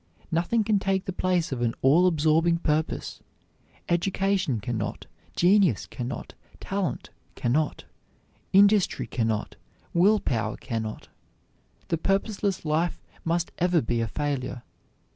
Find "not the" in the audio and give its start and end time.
10.81-11.99